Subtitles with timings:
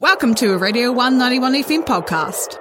[0.00, 2.58] Welcome to a Radio 191 FM podcast.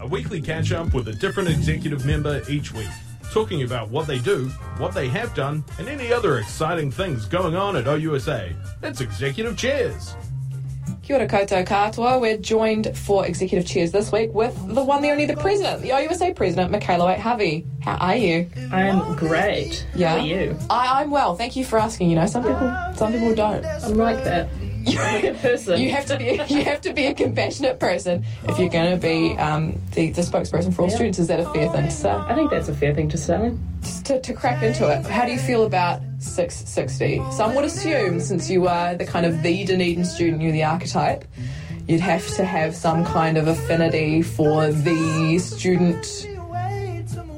[0.00, 2.88] A weekly catch up with a different executive member each week,
[3.32, 4.46] talking about what they do,
[4.78, 8.54] what they have done, and any other exciting things going on at OUSA.
[8.82, 10.14] It's Executive Chairs.
[11.02, 12.20] Kia ora koutou katoa.
[12.20, 15.90] We're joined for Executive Chairs this week with the one, the only, the President, the
[15.90, 17.66] OUSA President, Michaela White Harvey.
[17.80, 18.48] How are you?
[18.72, 19.84] I'm great.
[19.94, 20.10] Yeah.
[20.10, 20.56] How are you?
[20.70, 21.36] I, I'm well.
[21.36, 22.10] Thank you for asking.
[22.10, 23.64] You know, some people, some people don't.
[23.64, 24.48] I'm like that.
[24.98, 25.80] I'm a good person.
[25.80, 28.96] You have to be, you have to be a compassionate person if you're going to
[28.96, 30.94] be um, the, the spokesperson for all Yeah.
[30.94, 31.18] students.
[31.18, 32.10] Is that a fair thing to say?
[32.10, 33.52] I think that's a fair thing to say.
[33.82, 37.32] Just to, to crack into it, how do you feel about Six60?
[37.32, 41.24] Some would assume, since you are the kind of the Dunedin student, you're the archetype,
[41.88, 46.28] you'd have to have some kind of affinity for the student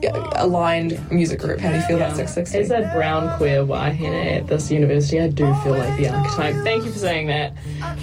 [0.04, 1.58] Uh, aligned music group.
[1.58, 2.54] How do you feel about Six60?
[2.54, 6.54] As a brown queer wahine at this university, I do feel like the archetype.
[6.62, 7.52] Thank you for saying that.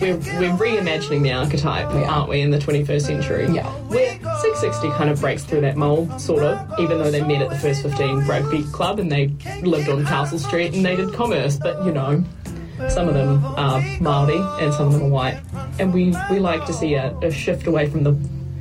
[0.01, 2.09] We're, we're reimagining the archetype, Yeah.
[2.09, 3.47] aren't we, in the 21st century?
[3.49, 3.69] Yeah.
[3.87, 7.49] Where Six60 kind of breaks through that mould, sort of, even though they met at
[7.49, 9.27] the First 15 Rugby Club and they
[9.61, 12.21] lived on Castle Street and they did commerce, but you know,
[12.89, 15.39] some of them are Māori and some of them are white.
[15.79, 18.17] And we, we like to see a, a shift away from the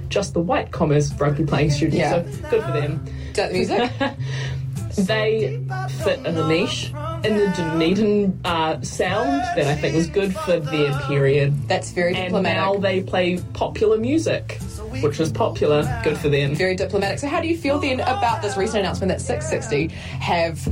[0.08, 2.22] just the white commerce rugby playing students, Yeah.
[2.22, 3.90] so good for them The music?
[4.96, 5.60] they
[6.04, 6.92] fit in the niche
[7.24, 11.68] in the Dunedin uh, sound that I think was good for their period.
[11.68, 12.56] That's very And diplomatic.
[12.56, 14.58] now they play popular music,
[15.00, 15.82] which was popular.
[16.04, 16.54] Good for them.
[16.54, 17.18] very diplomatic.
[17.18, 20.62] So, how do you feel then about this recent announcement that Six60 have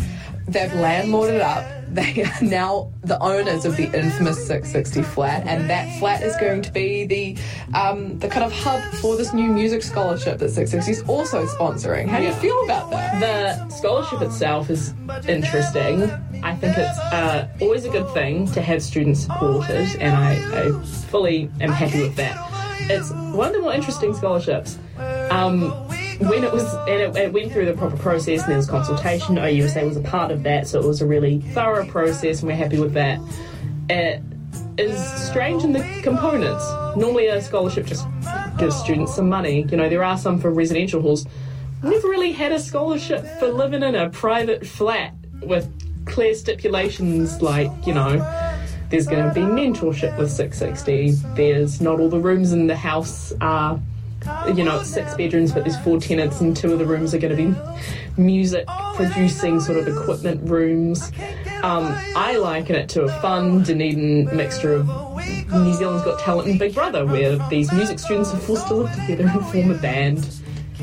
[0.47, 1.65] they've landlorded up?
[1.93, 6.63] They are now the owners of the infamous 660 flat, and that flat is going
[6.63, 7.37] to be the
[7.79, 12.09] um, the kind of hub for this new music scholarship that Six60 is also sponsoring.
[12.09, 13.21] How do you feel about that?
[13.21, 14.95] The scholarship itself is
[15.29, 16.05] interesting.
[16.43, 20.83] I think it's uh, always a good thing to have students supported, and I, I
[21.11, 22.39] fully am happy with that.
[22.91, 24.79] It's one of the more interesting scholarships.
[25.31, 25.73] Um,
[26.19, 29.37] when it was, and it, it went through the proper process, and there was consultation.
[29.37, 32.57] OUSA was a part of that, so it was a really thorough process, and we're
[32.57, 33.21] happy with that.
[33.89, 34.23] It
[34.79, 36.65] is strange in the components.
[36.97, 38.07] Normally, a scholarship just
[38.59, 39.67] gives students some money.
[39.71, 41.27] You know, there are some for residential halls.
[41.83, 45.69] Never really had a scholarship for living in a private flat with
[46.07, 48.19] clear stipulations like, you know,
[48.91, 51.35] there's going to be mentorship with Six60.
[51.35, 53.81] There's not all the rooms in the house are,
[54.55, 57.19] you know, it's six bedrooms, but there's four tenants, and two of the rooms are
[57.19, 61.11] going to be music producing sort of equipment rooms.
[61.63, 64.87] Um, I liken it to a fun Dunedin mixture of
[65.53, 68.95] New Zealand's Got Talent and Big Brother, where these music students are forced to live
[68.95, 70.29] together and form a band.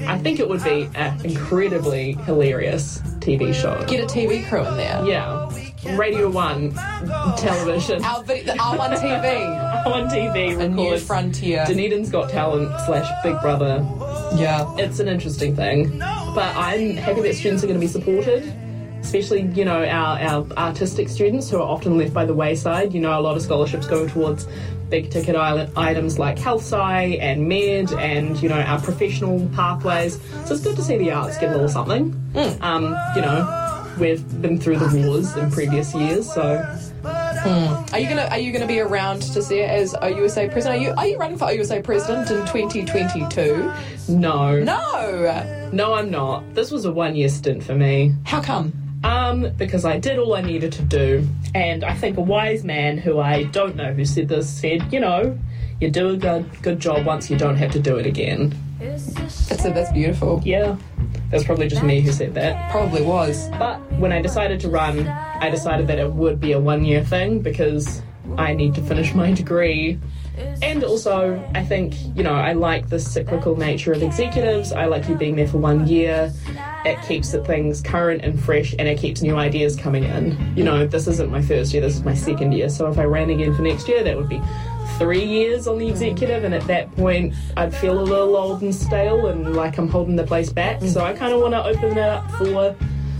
[0.07, 3.83] I think it would be an incredibly hilarious TV show.
[3.85, 5.05] Get a TV crew in there.
[5.05, 5.51] Yeah.
[5.85, 6.73] Radio 1
[7.37, 8.03] television.
[8.03, 11.63] Our vid- the R1 TV, on TV a new frontier.
[11.65, 13.85] Dunedin's Got Talent slash Big Brother.
[14.35, 14.71] Yeah.
[14.77, 15.97] It's an interesting thing.
[15.99, 18.53] But I'm happy that students are going to be supported.
[19.01, 22.93] Especially, you know, our, our artistic students who are often left by the wayside.
[22.93, 24.47] You know, a lot of scholarships go towards
[24.89, 30.19] big ticket island items like health sci and med and, you know, our professional pathways.
[30.45, 32.13] So it's good to see the arts get a little something.
[32.61, 32.83] Um,
[33.15, 36.57] you know, we've been through the wars in previous years, so
[37.05, 40.81] Are you gonna Are you gonna be around to see it as OUSA president?
[40.81, 43.71] Are you Are you running for OUSA president in 2022?
[44.09, 44.59] no.
[44.59, 45.69] No.
[45.71, 46.55] No, I'm not.
[46.55, 48.13] This was a one year stint for me.
[48.23, 48.73] How come?
[49.03, 51.27] Um, because I did all I needed to do.
[51.55, 54.99] And I think a wise man who I don't know who said this said, you
[54.99, 55.37] know,
[55.79, 58.53] you do a good, good job once you don't have to do it again.
[58.79, 59.13] That's
[59.63, 60.41] that's beautiful.
[60.43, 60.75] Yeah.
[61.29, 62.71] That's probably just me who said that.
[62.71, 63.49] Probably was.
[63.59, 67.03] But when I decided to run, I decided that it would be a one year
[67.03, 68.01] thing because
[68.37, 69.99] I need to finish my degree.
[70.61, 74.71] And also, I think, you know, I like the cyclical nature of executives.
[74.71, 76.31] I like you being there for one year.
[76.85, 80.37] It keeps the things current and fresh and it keeps new ideas coming in.
[80.55, 82.69] You know, this isn't my first year, this is my second year.
[82.69, 84.41] So if I ran again for next year, that would be
[84.97, 86.43] three years on the executive.
[86.43, 90.15] And at that point, I'd feel a little old and stale and like I'm holding
[90.15, 90.81] the place back.
[90.83, 92.75] So I kind of want to open that up for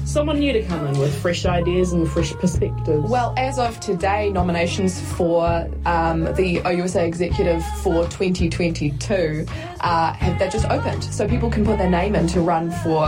[0.10, 3.08] someone new to come in with fresh ideas and fresh perspectives.
[3.10, 9.46] Well, as of today, nominations for um, the OUSA executive for 2022
[9.82, 13.06] uh, have they just opened, so people can put their name in to run for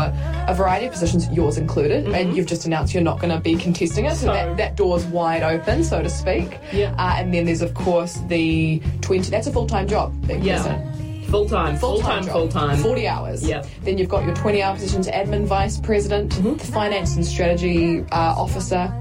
[0.47, 2.07] a variety of positions, yours included.
[2.09, 4.33] And you've just announced you're not going to be contesting it, so No.
[4.33, 6.59] that, that door's wide open, so to speak.
[6.71, 6.93] Yeah.
[6.99, 9.31] Uh, and then there's of course the 20.
[9.31, 10.13] That's a full time job.
[10.29, 10.61] yeah.
[10.61, 10.90] president.
[11.31, 12.77] Full time, full time, full time.
[12.77, 13.47] 40 hours.
[13.47, 13.65] Yep.
[13.83, 16.55] Then you've got your 20 hour positions admin vice president, Mm-hmm.
[16.73, 18.93] finance and strategy uh, officer.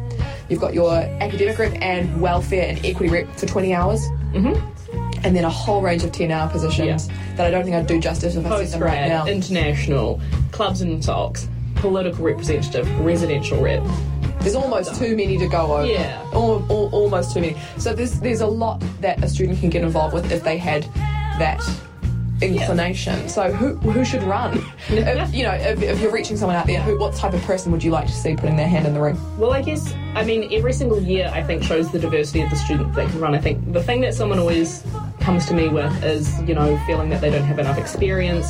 [0.49, 4.01] You've got your academic rep and welfare and equity rep for 20 hours.
[4.33, 5.25] Mm-hmm.
[5.25, 7.99] and then a whole range of 10 hour positions that I don't think I'd do
[8.01, 9.27] justice if I said them right Postgrad, now.
[9.27, 10.21] international,
[10.53, 13.83] clubs and talks, political representative, residential rep.
[14.41, 15.87] There's almost too many to go over.
[15.87, 16.23] Yeah.
[16.33, 17.57] Al- al- almost too many.
[17.79, 20.85] So there's there's a lot that a student can get involved with if they had
[21.41, 21.61] that
[22.43, 23.29] inclination.
[23.29, 24.65] So who who should run?
[24.89, 27.73] if, you know, if, if you're reaching someone out there, who what type of person
[27.73, 29.19] would you like to see putting their hand in the ring?
[29.39, 32.57] Well, I guess, I mean, every single year I think shows the diversity of the
[32.57, 33.35] students that can run.
[33.35, 34.85] I think the thing that someone always
[35.21, 38.47] comes to me with is, you know, feeling that they don't have enough experience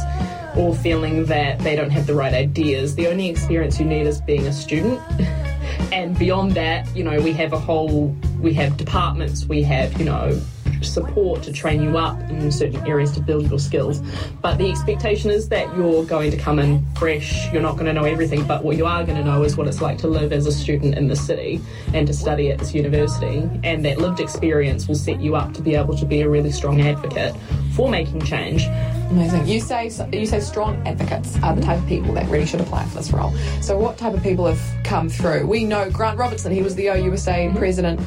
[0.57, 2.95] or feeling that they don't have the right ideas.
[2.95, 5.01] The only experience you need is being a student.
[5.93, 10.05] and beyond that, you know, we have a whole, we have departments, we have, you
[10.05, 10.41] know,
[10.83, 14.01] support to train you up in certain areas to build your skills.
[14.41, 17.93] But the expectation is that you're going to come in fresh, you're not going to
[17.93, 20.33] know everything, but what you are going to know is what it's like to live
[20.33, 21.61] as a student in the city
[21.95, 23.49] and to study at this university.
[23.65, 26.53] And that lived experience will set you up to be able to be a really
[26.53, 27.35] strong advocate
[27.75, 28.67] for making change.
[29.11, 29.49] Amazing.
[29.49, 32.85] You say you say strong advocates are the type of people that really should apply
[32.85, 33.33] for this role.
[33.61, 35.47] So what type of people have come through?
[35.47, 36.53] We know Grant Robertson.
[36.53, 37.57] He was the OUSA mm-hmm.
[37.57, 38.01] president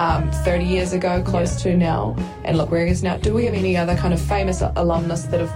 [0.00, 3.16] um, 30 years ago, close to now, and look where he is now.
[3.18, 5.50] Do we have any other kind of famous alumnus that have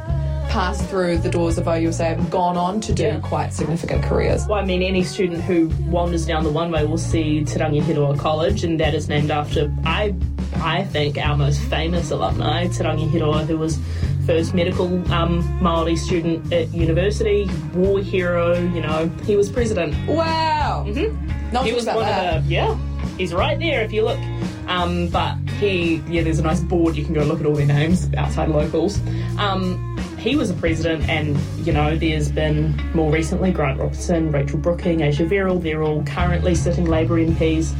[0.51, 3.21] passed through the doors of OUSA and gone on to do Yeah.
[3.21, 4.47] quite significant careers?
[4.47, 8.19] Well, I mean, any student who wanders down the one way will see Te Rangihiroa
[8.19, 10.15] College, and that is named after, I,
[10.63, 13.79] I think, our most famous alumni, Te Rangihiroa, who was
[14.27, 19.95] first medical um, Māori student at university, war hero, you know, he was president.
[20.07, 20.85] Wow.
[20.87, 21.51] Mm-hmm.
[21.53, 22.37] Not He was about one that.
[22.37, 22.77] of the, yeah,
[23.17, 24.19] he's right there if you look.
[24.67, 27.67] Um, but he, yeah, there's a nice board, you can go look at all their
[27.67, 28.99] names, outside locals.
[29.39, 34.59] Um, he was a president, and you know, there's been more recently Grant Robertson, Rachel
[34.59, 37.75] Brooking, Ayesha Verrall, they're all currently sitting Labour MPs.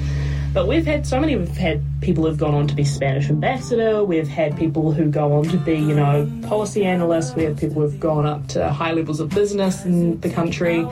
[0.53, 4.05] But we've had so many, we've had people who've gone on to be Spanish ambassador,
[4.05, 7.83] we've had people who go on to be, you know, policy analysts, we have people
[7.83, 10.85] who've gone up to high levels of business in the country.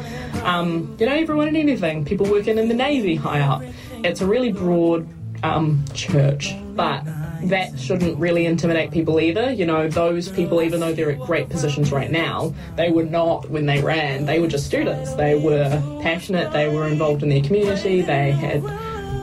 [0.43, 2.05] Um, you know, everyone and anything.
[2.05, 3.63] People working in the Navy high up.
[4.05, 5.09] It's a really broad
[5.43, 7.05] um, church, but
[7.45, 9.51] that shouldn't really intimidate people either.
[9.53, 13.51] You know, those people, even though they're at great positions right now, they were not
[13.51, 14.27] when they ran.
[14.27, 15.15] They were just students.
[15.15, 15.69] They were
[16.03, 16.53] passionate.
[16.53, 18.03] They were involved in their community.
[18.03, 18.63] They had,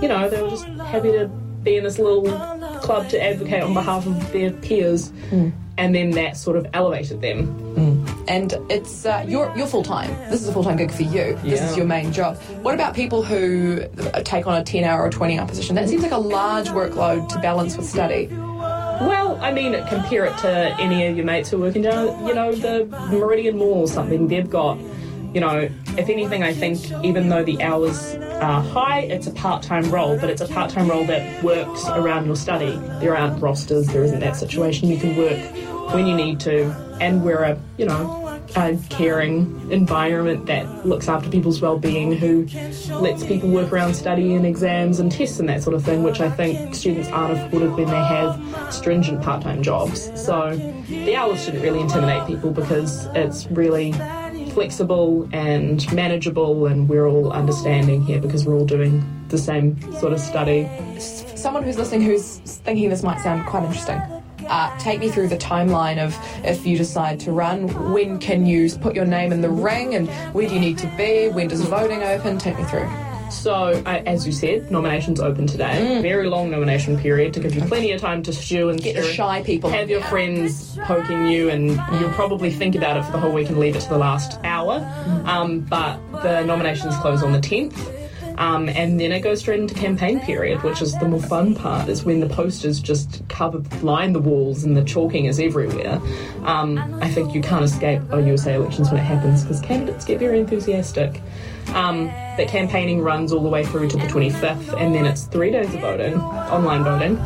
[0.02, 1.28] you know, they were just happy to
[1.64, 2.24] be in this little
[2.80, 5.12] club to advocate on behalf of their peers.
[5.80, 8.06] And then that sort of elevated them.
[8.28, 10.10] and it's uh, you're you're full time.
[10.30, 11.36] This is a full time gig for you.
[11.44, 11.70] This Yeah.
[11.70, 12.38] is your main job.
[12.62, 13.82] What about people who
[14.26, 15.76] take on a ten hour or twenty hour position?
[15.76, 18.28] That seems like a large workload to balance with study.
[18.30, 20.50] Well, I mean, compare it to
[20.80, 24.28] any of your mates who are working down, you know, the Meridian Mall or something.
[24.28, 24.78] They've got,
[25.34, 29.64] you know, if anything, I think even though the hours are high, it's a part
[29.64, 32.78] time role, but it's a part time role that works around your study.
[33.00, 34.90] There aren't rosters, there isn't that situation.
[34.90, 35.40] You can work
[35.92, 36.66] when you need to,
[37.00, 42.48] and we're a, you know, a caring environment that looks after people's well-being, who
[43.00, 46.20] lets people work around study and exams and tests and that sort of thing, which
[46.20, 50.12] I think students aren't afforded when they have stringent part-time jobs.
[50.20, 50.56] So
[50.88, 53.94] the hours shouldn't really intimidate people because it's really
[54.52, 60.12] flexible and manageable, and we're all understanding here because we're all doing the same sort
[60.12, 60.68] of study.
[61.00, 64.02] Someone who's listening who's thinking this might sound quite interesting.
[64.50, 67.92] Uh, take me through the timeline of if you decide to run.
[67.92, 70.88] When can you put your name in the ring, and where do you need to
[70.98, 71.30] be?
[71.30, 72.38] When does voting open?
[72.38, 72.90] Take me through.
[73.30, 76.02] So, uh, as you said, nominations open today.
[76.02, 79.04] Very long nomination period to give you plenty of time to stew and Get the
[79.04, 79.70] shy people.
[79.70, 83.50] Have your friends poking you, and you'll probably think about it for the whole week
[83.50, 84.80] and leave it to the last hour.
[85.26, 87.99] Um, but the nominations close on the 10th.
[88.40, 91.90] Um, and then it goes straight into campaign period, which is the more fun part,
[91.90, 96.02] is when the posters just cover, line the walls and the chalking is everywhere.
[96.44, 100.40] Um, I think you can't escape OUSA elections when it happens because candidates get very
[100.40, 101.22] enthusiastic.
[101.74, 102.10] Um,
[102.48, 105.82] campaigning runs all the way through to the 25th, and then it's three days of
[105.82, 107.18] voting, online voting,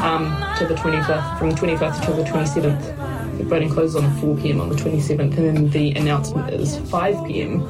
[0.00, 0.24] um,
[0.58, 3.38] to the 25th, from the 25th to the 27th.
[3.38, 7.26] The voting closes on 4 pm on the 27th, and then the announcement is 5
[7.26, 7.60] pm.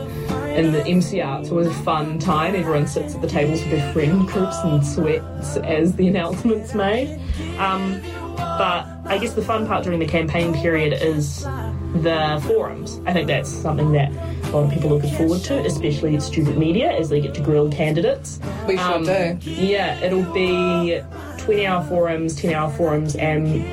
[0.53, 2.55] In the MCR, it's always a fun time.
[2.55, 7.19] Everyone sits at the tables with their friend groups and sweats as the announcement's made.
[7.59, 8.01] Um,
[8.37, 13.01] but I guess the fun part during the campaign period is the forums.
[13.07, 16.23] I think that's something that a lot of people are looking forward to, especially at
[16.23, 18.39] student media, as they get to grill candidates.
[18.69, 19.39] We sure Um, do.
[19.51, 21.01] Yeah, it'll be
[21.39, 23.65] 20 hour forums, 10 hour forums, and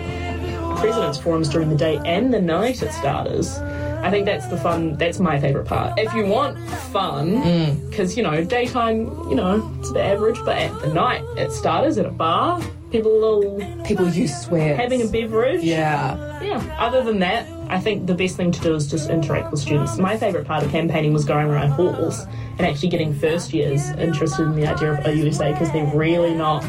[0.77, 3.59] president's forums during the day and the night at starters.
[4.01, 5.99] I think that's the fun, that's my favourite part.
[5.99, 6.57] If you want
[6.91, 7.89] fun, mm.
[7.89, 11.97] because, you know, daytime, you know, it's the average, but at the night at starters
[11.97, 15.61] at a bar, people a little People use swear having a beverage.
[15.63, 16.27] yeah.
[16.41, 16.63] Yeah.
[16.79, 19.97] Other than that, I think the best thing to do is just interact with students.
[19.97, 22.25] My favourite part of campaigning was going around halls
[22.57, 26.63] and actually getting first years interested in the idea of OUSA because they're really not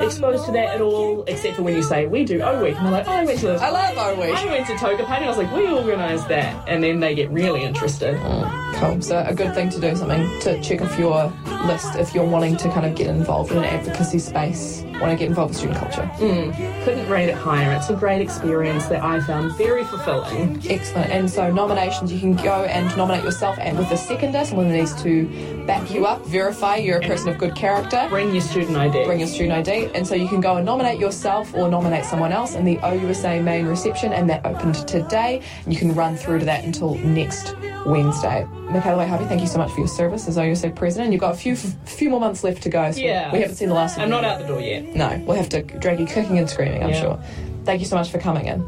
[0.00, 2.86] exposed to that at all, except for when you say we do O Week, and
[2.86, 3.60] they're like, oh, I went to this.
[3.60, 4.34] I love O Week.
[4.34, 5.24] I went to Toga Party.
[5.24, 8.16] I was like, we organised that, and then they get really interested.
[8.16, 8.63] Mm.
[8.74, 9.00] Cool.
[9.00, 11.32] So a good thing to do, something to check off your
[11.66, 15.16] list if you're wanting to kind of get involved in an advocacy space, want to
[15.16, 16.10] get involved with student culture.
[16.16, 17.72] Mm, couldn't rate it higher.
[17.72, 20.60] It's a great experience that I found very fulfilling.
[20.68, 21.10] Excellent.
[21.10, 24.76] And so nominations, you can go and nominate yourself and with a seconder, someone that
[24.76, 28.06] needs to back you up, verify you're a person of good character.
[28.08, 29.04] Bring your student ID.
[29.04, 32.32] Bring your student ID, and so you can go and nominate yourself or nominate someone
[32.32, 35.42] else in the OUSA main reception, and that opened today.
[35.66, 37.54] You can run through to that until next
[37.86, 38.46] Wednesday.
[38.70, 41.12] Michaela Harvey, thank you so much for your service as OUSA president.
[41.12, 42.90] You've got a few few more months left to go.
[42.92, 43.30] So Yeah.
[43.32, 43.96] we haven't seen the last.
[43.96, 44.84] of I'm not out the door yet.
[44.96, 46.82] No, we'll have to drag you kicking and screaming.
[46.82, 47.00] I'm Yeah.
[47.00, 47.18] sure.
[47.64, 48.64] Thank you so much for coming in.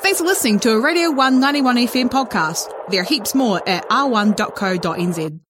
[0.00, 2.70] Thanks for listening to a Radio 191 FM podcast.
[2.90, 5.40] There are heaps more at r1.co.nz.